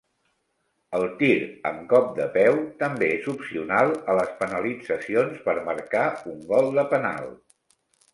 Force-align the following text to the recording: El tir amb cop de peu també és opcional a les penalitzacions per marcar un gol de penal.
El 0.99 1.03
tir 1.17 1.33
amb 1.71 1.83
cop 1.91 2.07
de 2.19 2.25
peu 2.37 2.57
també 2.79 3.09
és 3.17 3.27
opcional 3.33 3.93
a 4.13 4.15
les 4.21 4.31
penalitzacions 4.39 5.45
per 5.49 5.55
marcar 5.69 6.07
un 6.33 6.41
gol 6.53 6.73
de 6.79 6.87
penal. 6.95 7.29